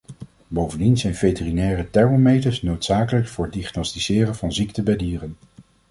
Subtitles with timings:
[0.47, 5.37] Bovendien zijn veterinaire thermometers noodzakelijk voor het diagnosticeren van ziekten bij dieren.